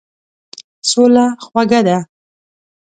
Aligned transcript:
سوله 0.89 1.25
خوږه 1.45 1.79
ده. 1.87 1.97